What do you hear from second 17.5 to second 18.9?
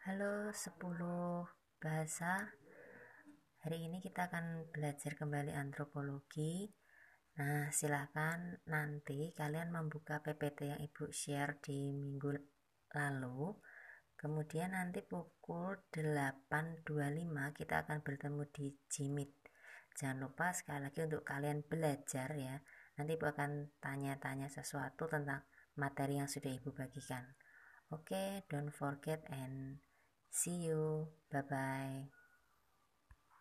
kita akan bertemu di